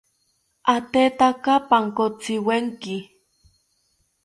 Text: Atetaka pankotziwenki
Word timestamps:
Atetaka 0.75 1.53
pankotziwenki 1.69 2.95